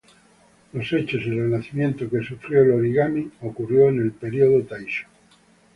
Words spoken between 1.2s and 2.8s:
y el renacimiento que sufrió el